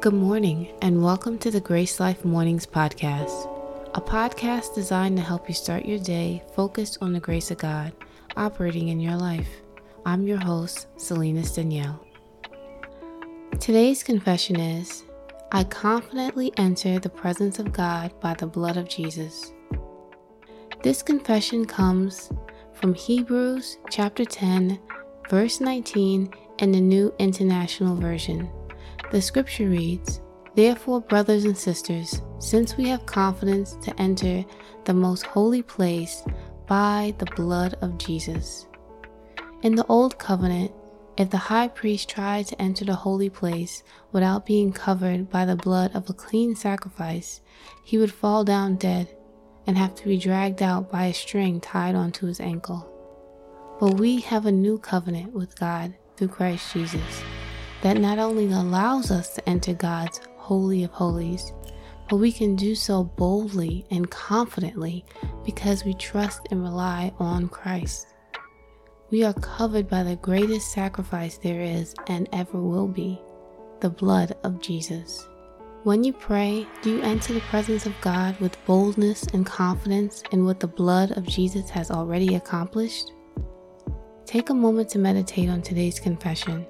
Good 0.00 0.14
morning, 0.14 0.72
and 0.80 1.04
welcome 1.04 1.36
to 1.40 1.50
the 1.50 1.60
Grace 1.60 2.00
Life 2.00 2.24
Mornings 2.24 2.64
Podcast, 2.64 3.46
a 3.94 4.00
podcast 4.00 4.74
designed 4.74 5.18
to 5.18 5.22
help 5.22 5.46
you 5.46 5.54
start 5.54 5.84
your 5.84 5.98
day 5.98 6.42
focused 6.54 6.96
on 7.02 7.12
the 7.12 7.20
grace 7.20 7.50
of 7.50 7.58
God 7.58 7.92
operating 8.34 8.88
in 8.88 8.98
your 8.98 9.16
life. 9.16 9.60
I'm 10.06 10.26
your 10.26 10.38
host, 10.38 10.86
Salinas 10.96 11.54
Danielle. 11.54 12.02
Today's 13.60 14.02
confession 14.02 14.58
is 14.58 15.04
I 15.52 15.64
confidently 15.64 16.50
enter 16.56 16.98
the 16.98 17.10
presence 17.10 17.58
of 17.58 17.70
God 17.70 18.18
by 18.22 18.32
the 18.32 18.46
blood 18.46 18.78
of 18.78 18.88
Jesus. 18.88 19.52
This 20.82 21.02
confession 21.02 21.66
comes 21.66 22.32
from 22.72 22.94
Hebrews 22.94 23.76
chapter 23.90 24.24
10, 24.24 24.80
verse 25.28 25.60
19 25.60 26.32
in 26.58 26.72
the 26.72 26.80
New 26.80 27.12
International 27.18 27.96
Version. 27.96 28.50
The 29.10 29.20
scripture 29.20 29.68
reads, 29.68 30.20
Therefore, 30.54 31.00
brothers 31.00 31.44
and 31.44 31.58
sisters, 31.58 32.22
since 32.38 32.76
we 32.76 32.88
have 32.88 33.06
confidence 33.06 33.72
to 33.82 34.00
enter 34.00 34.44
the 34.84 34.94
most 34.94 35.26
holy 35.26 35.62
place 35.62 36.22
by 36.68 37.12
the 37.18 37.26
blood 37.34 37.74
of 37.82 37.98
Jesus. 37.98 38.68
In 39.62 39.74
the 39.74 39.86
Old 39.86 40.16
Covenant, 40.16 40.70
if 41.16 41.28
the 41.28 41.36
high 41.36 41.66
priest 41.66 42.08
tried 42.08 42.46
to 42.46 42.62
enter 42.62 42.84
the 42.84 42.94
holy 42.94 43.28
place 43.28 43.82
without 44.12 44.46
being 44.46 44.72
covered 44.72 45.28
by 45.28 45.44
the 45.44 45.56
blood 45.56 45.90
of 45.92 46.08
a 46.08 46.14
clean 46.14 46.54
sacrifice, 46.54 47.40
he 47.84 47.98
would 47.98 48.12
fall 48.12 48.44
down 48.44 48.76
dead 48.76 49.08
and 49.66 49.76
have 49.76 49.96
to 49.96 50.04
be 50.04 50.18
dragged 50.18 50.62
out 50.62 50.88
by 50.88 51.06
a 51.06 51.14
string 51.14 51.60
tied 51.60 51.96
onto 51.96 52.26
his 52.26 52.38
ankle. 52.38 52.86
But 53.80 53.94
we 53.94 54.20
have 54.20 54.46
a 54.46 54.52
new 54.52 54.78
covenant 54.78 55.32
with 55.32 55.58
God 55.58 55.94
through 56.16 56.28
Christ 56.28 56.72
Jesus 56.72 57.22
that 57.82 57.98
not 57.98 58.18
only 58.18 58.46
allows 58.52 59.10
us 59.10 59.34
to 59.34 59.48
enter 59.48 59.74
God's 59.74 60.20
Holy 60.36 60.84
of 60.84 60.90
Holies, 60.90 61.52
but 62.08 62.16
we 62.16 62.32
can 62.32 62.56
do 62.56 62.74
so 62.74 63.04
boldly 63.04 63.86
and 63.90 64.10
confidently 64.10 65.04
because 65.44 65.84
we 65.84 65.94
trust 65.94 66.40
and 66.50 66.62
rely 66.62 67.12
on 67.18 67.48
Christ. 67.48 68.08
We 69.10 69.24
are 69.24 69.34
covered 69.34 69.88
by 69.88 70.02
the 70.02 70.16
greatest 70.16 70.72
sacrifice 70.72 71.38
there 71.38 71.60
is 71.60 71.94
and 72.08 72.28
ever 72.32 72.60
will 72.60 72.88
be 72.88 73.20
the 73.80 73.90
blood 73.90 74.36
of 74.44 74.60
Jesus. 74.60 75.26
When 75.82 76.04
you 76.04 76.12
pray, 76.12 76.66
do 76.82 76.96
you 76.96 77.02
enter 77.02 77.32
the 77.32 77.40
presence 77.40 77.86
of 77.86 77.98
God 78.02 78.38
with 78.38 78.62
boldness 78.66 79.24
and 79.32 79.46
confidence 79.46 80.22
in 80.30 80.44
what 80.44 80.60
the 80.60 80.66
blood 80.66 81.16
of 81.16 81.26
Jesus 81.26 81.70
has 81.70 81.90
already 81.90 82.34
accomplished? 82.34 83.12
Take 84.26 84.50
a 84.50 84.54
moment 84.54 84.90
to 84.90 84.98
meditate 84.98 85.48
on 85.48 85.62
today's 85.62 85.98
confession. 85.98 86.66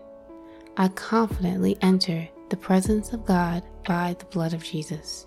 I 0.77 0.89
confidently 0.89 1.77
enter 1.83 2.29
the 2.49 2.57
presence 2.57 3.13
of 3.13 3.27
God 3.27 3.63
by 3.87 4.15
the 4.19 4.25
blood 4.27 4.55
of 4.55 4.65
Jesus. 4.65 5.27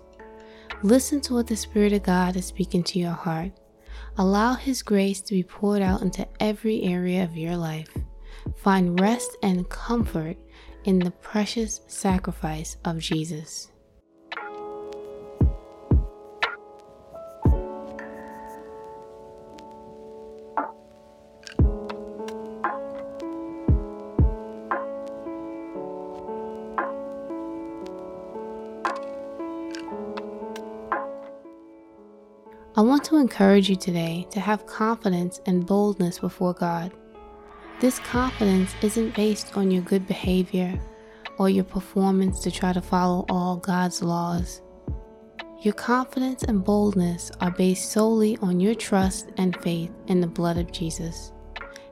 Listen 0.82 1.20
to 1.22 1.34
what 1.34 1.46
the 1.46 1.56
Spirit 1.56 1.92
of 1.92 2.02
God 2.02 2.36
is 2.36 2.46
speaking 2.46 2.82
to 2.84 2.98
your 2.98 3.12
heart. 3.12 3.52
Allow 4.18 4.54
His 4.54 4.82
grace 4.82 5.20
to 5.22 5.34
be 5.34 5.42
poured 5.42 5.82
out 5.82 6.02
into 6.02 6.26
every 6.40 6.82
area 6.82 7.24
of 7.24 7.36
your 7.36 7.56
life. 7.56 7.96
Find 8.56 9.00
rest 9.00 9.36
and 9.42 9.68
comfort 9.68 10.36
in 10.84 10.98
the 10.98 11.10
precious 11.10 11.80
sacrifice 11.86 12.76
of 12.84 12.98
Jesus. 12.98 13.70
I 32.76 32.80
want 32.80 33.04
to 33.04 33.18
encourage 33.18 33.70
you 33.70 33.76
today 33.76 34.26
to 34.32 34.40
have 34.40 34.66
confidence 34.66 35.40
and 35.46 35.64
boldness 35.64 36.18
before 36.18 36.54
God. 36.54 36.90
This 37.78 38.00
confidence 38.00 38.74
isn't 38.82 39.14
based 39.14 39.56
on 39.56 39.70
your 39.70 39.82
good 39.82 40.08
behavior 40.08 40.80
or 41.38 41.48
your 41.48 41.62
performance 41.62 42.40
to 42.40 42.50
try 42.50 42.72
to 42.72 42.82
follow 42.82 43.26
all 43.28 43.58
God's 43.58 44.02
laws. 44.02 44.60
Your 45.60 45.74
confidence 45.74 46.42
and 46.42 46.64
boldness 46.64 47.30
are 47.40 47.52
based 47.52 47.92
solely 47.92 48.36
on 48.38 48.58
your 48.58 48.74
trust 48.74 49.30
and 49.36 49.56
faith 49.62 49.92
in 50.08 50.20
the 50.20 50.26
blood 50.26 50.58
of 50.58 50.72
Jesus. 50.72 51.30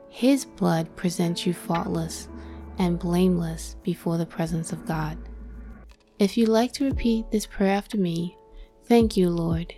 His 0.08 0.44
blood 0.44 0.96
presents 0.96 1.46
you 1.46 1.54
faultless 1.54 2.28
and 2.78 2.98
blameless 2.98 3.76
before 3.84 4.18
the 4.18 4.26
presence 4.26 4.72
of 4.72 4.84
God. 4.84 5.16
If 6.18 6.36
you'd 6.36 6.48
like 6.48 6.72
to 6.72 6.86
repeat 6.86 7.30
this 7.30 7.46
prayer 7.46 7.70
after 7.72 7.98
me, 7.98 8.36
thank 8.88 9.16
you, 9.16 9.30
Lord 9.30 9.76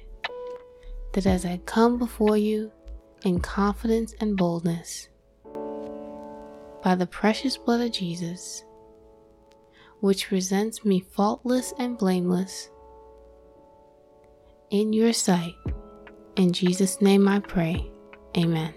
that 1.15 1.27
as 1.27 1.45
I 1.45 1.57
come 1.65 1.99
before 1.99 2.37
you 2.37 2.71
in 3.25 3.41
confidence 3.41 4.15
and 4.21 4.37
boldness, 4.37 5.09
by 6.83 6.95
the 6.95 7.07
precious 7.07 7.57
blood 7.57 7.81
of 7.81 7.93
Jesus, 7.93 8.63
which 10.01 10.29
presents 10.29 10.85
me 10.85 11.01
faultless 11.01 11.73
and 11.79 11.97
blameless 11.97 12.69
in 14.71 14.93
your 14.93 15.13
sight. 15.13 15.55
In 16.37 16.53
Jesus' 16.53 17.01
name 17.01 17.27
I 17.27 17.39
pray. 17.39 17.91
Amen. 18.37 18.75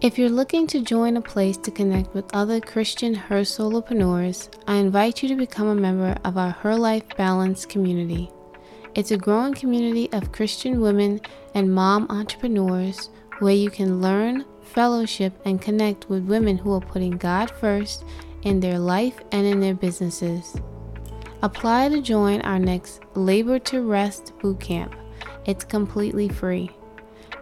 If 0.00 0.18
you're 0.18 0.30
looking 0.30 0.66
to 0.68 0.82
join 0.82 1.16
a 1.16 1.22
place 1.22 1.56
to 1.58 1.70
connect 1.70 2.14
with 2.14 2.34
other 2.34 2.60
Christian 2.60 3.14
Her 3.14 3.42
Solopreneurs, 3.42 4.48
I 4.66 4.76
invite 4.76 5.22
you 5.22 5.28
to 5.28 5.36
become 5.36 5.68
a 5.68 5.74
member 5.74 6.16
of 6.24 6.36
our 6.36 6.50
Her 6.50 6.74
Life 6.74 7.04
Balance 7.16 7.66
community. 7.66 8.30
It's 8.94 9.12
a 9.12 9.16
growing 9.16 9.54
community 9.54 10.12
of 10.12 10.32
Christian 10.32 10.80
women 10.80 11.20
and 11.54 11.72
mom 11.72 12.08
entrepreneurs 12.10 13.10
where 13.38 13.54
you 13.54 13.70
can 13.70 14.00
learn, 14.00 14.44
fellowship, 14.62 15.32
and 15.44 15.62
connect 15.62 16.08
with 16.08 16.24
women 16.24 16.58
who 16.58 16.74
are 16.74 16.80
putting 16.80 17.12
God 17.12 17.50
first 17.50 18.04
in 18.42 18.60
their 18.60 18.78
life 18.78 19.20
and 19.32 19.46
in 19.46 19.60
their 19.60 19.74
businesses. 19.74 20.56
Apply 21.42 21.88
to 21.88 22.02
join 22.02 22.42
our 22.42 22.58
next 22.58 23.00
Labor 23.14 23.58
to 23.60 23.82
Rest 23.82 24.32
bootcamp. 24.40 24.92
It's 25.46 25.64
completely 25.64 26.28
free. 26.28 26.70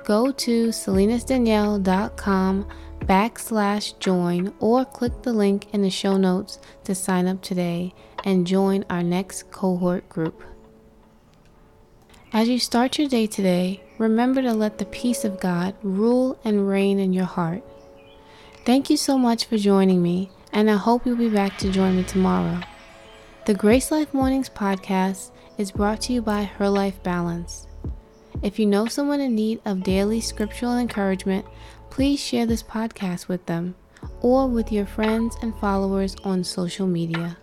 Go 0.05 0.31
to 0.31 0.69
salinasdanielle.com 0.69 2.69
backslash 3.01 3.99
join 3.99 4.55
or 4.61 4.85
click 4.85 5.23
the 5.23 5.33
link 5.33 5.67
in 5.73 5.83
the 5.83 5.91
show 5.91 6.17
notes 6.17 6.61
to 6.85 6.95
sign 6.95 7.27
up 7.27 7.43
today 7.43 7.93
and 8.25 8.47
join 8.47 8.85
our 8.91 9.03
next 9.03 9.51
cohort 9.51 10.09
group. 10.09 10.45
As 12.31 12.47
you 12.47 12.59
start 12.59 12.99
your 12.99 13.09
day 13.09 13.27
today, 13.27 13.83
remember 13.97 14.43
to 14.43 14.53
let 14.53 14.77
the 14.77 14.85
peace 14.85 15.25
of 15.25 15.41
God 15.41 15.75
rule 15.83 16.39
and 16.45 16.69
reign 16.69 16.99
in 16.99 17.15
your 17.15 17.25
heart. 17.25 17.63
Thank 18.67 18.91
you 18.91 18.99
so 18.99 19.17
much 19.17 19.47
for 19.47 19.57
joining 19.57 20.03
me, 20.03 20.31
and 20.53 20.71
I 20.71 20.77
hope 20.77 21.07
you'll 21.07 21.17
be 21.17 21.31
back 21.31 21.57
to 21.59 21.73
join 21.73 21.97
me 21.97 22.03
tomorrow. 22.03 22.61
The 23.47 23.55
Grace 23.55 23.91
Life 23.91 24.13
Mornings 24.13 24.51
podcast 24.51 25.31
is 25.57 25.73
brought 25.73 26.03
to 26.03 26.13
you 26.13 26.21
by 26.21 26.45
Her 26.45 26.69
Life 26.69 27.03
Balance. 27.03 27.67
If 28.43 28.59
you 28.59 28.67
know 28.67 28.85
someone 28.89 29.23
in 29.23 29.35
need 29.35 29.63
of 29.65 29.83
daily 29.83 30.21
scriptural 30.21 30.77
encouragement, 30.77 31.47
please 31.89 32.21
share 32.21 32.45
this 32.45 32.63
podcast 32.63 33.29
with 33.29 33.47
them 33.47 33.75
or 34.21 34.47
with 34.47 34.71
your 34.71 34.85
friends 34.85 35.35
and 35.41 35.59
followers 35.59 36.15
on 36.25 36.45
social 36.45 36.87
media. 36.87 37.39